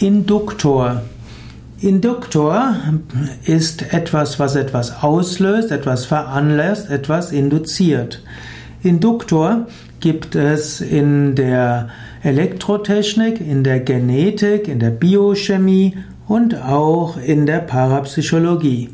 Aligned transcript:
Induktor. 0.00 1.02
Induktor 1.78 2.74
ist 3.44 3.92
etwas, 3.92 4.38
was 4.38 4.56
etwas 4.56 5.02
auslöst, 5.02 5.70
etwas 5.70 6.06
veranlasst, 6.06 6.90
etwas 6.90 7.32
induziert. 7.32 8.22
Induktor 8.82 9.66
gibt 10.00 10.36
es 10.36 10.80
in 10.80 11.34
der 11.34 11.90
Elektrotechnik, 12.22 13.42
in 13.42 13.62
der 13.62 13.80
Genetik, 13.80 14.68
in 14.68 14.78
der 14.78 14.88
Biochemie 14.88 15.98
und 16.26 16.56
auch 16.56 17.18
in 17.18 17.44
der 17.44 17.58
Parapsychologie. 17.58 18.88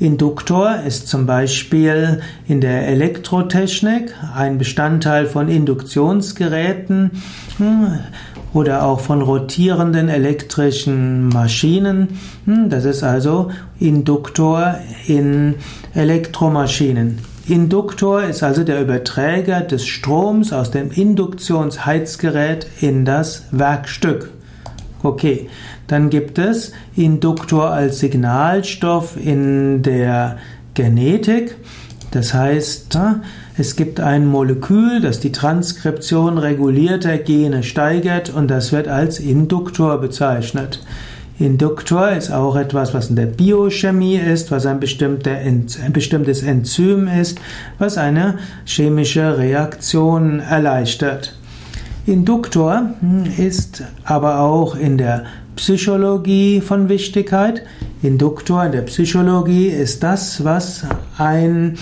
Induktor 0.00 0.80
ist 0.84 1.06
zum 1.06 1.26
Beispiel 1.26 2.20
in 2.48 2.60
der 2.60 2.88
Elektrotechnik 2.88 4.12
ein 4.34 4.58
Bestandteil 4.58 5.26
von 5.26 5.48
Induktionsgeräten 5.48 7.22
hm, 7.58 8.00
oder 8.56 8.86
auch 8.86 9.00
von 9.00 9.20
rotierenden 9.20 10.08
elektrischen 10.08 11.28
Maschinen. 11.28 12.18
Hm, 12.46 12.70
das 12.70 12.86
ist 12.86 13.02
also 13.02 13.50
Induktor 13.78 14.76
in 15.06 15.56
Elektromaschinen. 15.94 17.18
Induktor 17.46 18.22
ist 18.22 18.42
also 18.42 18.64
der 18.64 18.80
Überträger 18.80 19.60
des 19.60 19.86
Stroms 19.86 20.54
aus 20.54 20.70
dem 20.70 20.90
Induktionsheizgerät 20.90 22.66
in 22.80 23.04
das 23.04 23.44
Werkstück. 23.50 24.32
Okay, 25.02 25.50
dann 25.86 26.08
gibt 26.08 26.38
es 26.38 26.72
Induktor 26.96 27.70
als 27.70 27.98
Signalstoff 27.98 29.18
in 29.22 29.82
der 29.82 30.38
Genetik. 30.72 31.56
Das 32.10 32.32
heißt, 32.32 32.98
es 33.58 33.74
gibt 33.74 34.00
ein 34.00 34.26
Molekül, 34.26 35.00
das 35.00 35.18
die 35.18 35.32
Transkription 35.32 36.36
regulierter 36.36 37.16
Gene 37.16 37.62
steigert 37.62 38.28
und 38.28 38.48
das 38.48 38.70
wird 38.70 38.86
als 38.86 39.18
Induktor 39.18 39.98
bezeichnet. 39.98 40.80
Induktor 41.38 42.10
ist 42.10 42.30
auch 42.30 42.56
etwas, 42.56 42.92
was 42.92 43.10
in 43.10 43.16
der 43.16 43.26
Biochemie 43.26 44.16
ist, 44.16 44.50
was 44.50 44.66
ein, 44.66 44.80
ein 44.80 45.92
bestimmtes 45.92 46.42
Enzym 46.42 47.08
ist, 47.08 47.38
was 47.78 47.98
eine 47.98 48.38
chemische 48.64 49.36
Reaktion 49.38 50.40
erleichtert. 50.40 51.34
Induktor 52.06 52.90
hm, 53.00 53.24
ist 53.38 53.84
aber 54.04 54.40
auch 54.40 54.76
in 54.76 54.98
der 54.98 55.24
Psychologie 55.56 56.60
von 56.60 56.88
Wichtigkeit. 56.88 57.62
Induktor 58.02 58.64
in 58.64 58.72
der 58.72 58.82
Psychologie 58.82 59.68
ist 59.68 60.02
das, 60.02 60.44
was 60.44 60.84
ein 61.18 61.76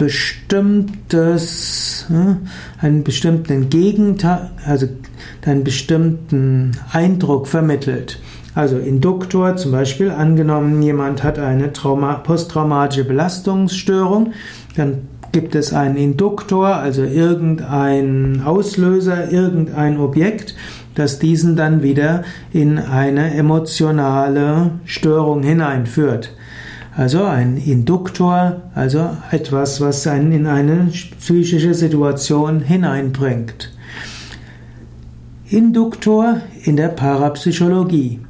bestimmtes, 0.00 2.06
hm, 2.08 2.38
einen 2.80 3.04
bestimmten 3.04 3.68
Gegenteil, 3.68 4.50
also 4.66 4.88
einen 5.44 5.62
bestimmten 5.62 6.72
Eindruck 6.90 7.46
vermittelt. 7.46 8.18
Also 8.54 8.78
Induktor, 8.78 9.56
zum 9.56 9.72
Beispiel 9.72 10.10
angenommen, 10.10 10.80
jemand 10.80 11.22
hat 11.22 11.38
eine 11.38 11.74
Trauma, 11.74 12.14
posttraumatische 12.14 13.04
Belastungsstörung, 13.04 14.32
dann 14.74 15.02
gibt 15.32 15.54
es 15.54 15.74
einen 15.74 15.96
Induktor, 15.96 16.76
also 16.76 17.02
irgendein 17.02 18.40
Auslöser, 18.42 19.30
irgendein 19.30 19.98
Objekt, 19.98 20.54
das 20.94 21.18
diesen 21.18 21.56
dann 21.56 21.82
wieder 21.82 22.24
in 22.54 22.78
eine 22.78 23.34
emotionale 23.34 24.70
Störung 24.86 25.42
hineinführt. 25.42 26.30
Also 26.96 27.24
ein 27.24 27.56
Induktor, 27.56 28.62
also 28.74 29.10
etwas, 29.30 29.80
was 29.80 30.06
einen 30.06 30.32
in 30.32 30.46
eine 30.46 30.90
psychische 31.18 31.74
Situation 31.74 32.60
hineinbringt. 32.60 33.72
Induktor 35.48 36.40
in 36.64 36.76
der 36.76 36.88
Parapsychologie. 36.88 38.20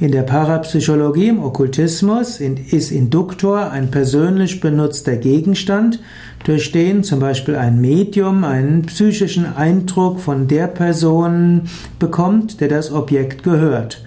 In 0.00 0.12
der 0.12 0.22
Parapsychologie 0.22 1.28
im 1.28 1.42
Okkultismus 1.42 2.40
ist 2.40 2.90
Induktor 2.90 3.70
ein 3.70 3.90
persönlich 3.90 4.60
benutzter 4.60 5.16
Gegenstand, 5.16 6.00
durch 6.44 6.72
den 6.72 7.04
zum 7.04 7.20
Beispiel 7.20 7.54
ein 7.54 7.80
Medium 7.82 8.44
einen 8.44 8.82
psychischen 8.82 9.44
Eindruck 9.44 10.20
von 10.20 10.48
der 10.48 10.68
Person 10.68 11.62
bekommt, 11.98 12.62
der 12.62 12.68
das 12.68 12.92
Objekt 12.92 13.42
gehört. 13.42 14.02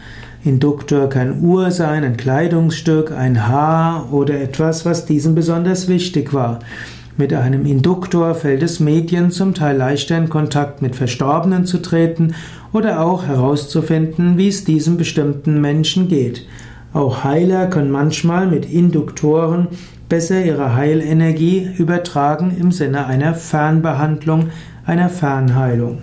Induktor 0.46 1.08
kann 1.08 1.42
Uhr 1.42 1.72
sein, 1.72 2.04
ein 2.04 2.18
Kleidungsstück, 2.18 3.14
ein 3.14 3.48
Haar 3.48 4.12
oder 4.12 4.42
etwas, 4.42 4.86
was 4.86 5.06
diesem 5.06 5.36
besonders 5.36 5.88
wichtig 5.88 6.34
war. 6.34 6.60
Mit 7.16 7.34
einem 7.34 7.66
Induktor 7.66 8.36
fällt 8.36 8.62
es 8.62 8.82
Medien 8.82 9.32
zum 9.32 9.54
Teil 9.54 9.78
leichter 9.78 10.18
in 10.18 10.30
Kontakt 10.30 10.82
mit 10.82 10.98
Verstorbenen 10.98 11.66
zu 11.66 11.78
treten 11.78 12.34
oder 12.74 13.02
auch 13.02 13.26
herauszufinden, 13.26 14.38
wie 14.38 14.50
es 14.50 14.66
diesem 14.66 14.98
bestimmten 14.98 15.62
Menschen 15.62 16.10
geht. 16.10 16.46
Auch 16.92 17.24
Heiler 17.24 17.68
können 17.68 17.92
manchmal 17.92 18.48
mit 18.48 18.70
Induktoren 18.70 19.68
besser 20.10 20.44
ihre 20.44 20.76
Heilenergie 20.76 21.70
übertragen 21.78 22.56
im 22.60 22.72
Sinne 22.72 23.06
einer 23.06 23.34
Fernbehandlung, 23.34 24.50
einer 24.86 25.10
Fernheilung. 25.10 26.00